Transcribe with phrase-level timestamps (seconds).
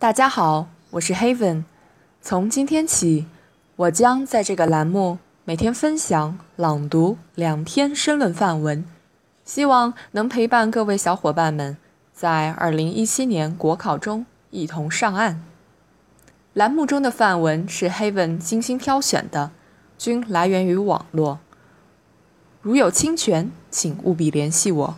[0.00, 1.64] 大家好，我是 Haven。
[2.22, 3.26] 从今天起，
[3.74, 8.84] 我将在这个栏目每天分享朗读两篇申论范文，
[9.44, 11.76] 希望能陪伴各位小伙伴们
[12.12, 15.42] 在2017年国考中一同上岸。
[16.52, 19.50] 栏目中的范文是 Haven 精心挑选的，
[19.98, 21.40] 均来源于网络。
[22.62, 24.96] 如有侵权，请务必联系我。